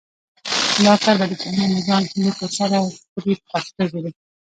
[0.85, 2.79] دا کار به د پوهنې نظام هیلې ترسره
[3.13, 4.11] کړي په پښتو ژبه.